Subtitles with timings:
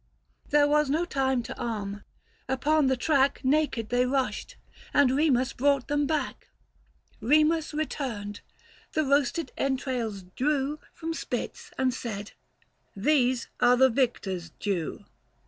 [0.49, 2.03] There was no time to arm:
[2.49, 4.55] upon the track 380 Naked they rushed;
[4.95, 6.47] and Remus brought them back.
[7.19, 8.41] Remus returned,—
[8.95, 12.31] the roasted entrails drew From spits, and said,"
[13.07, 15.05] These are the Victor's due!